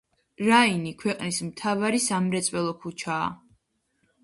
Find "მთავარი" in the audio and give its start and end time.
1.51-2.01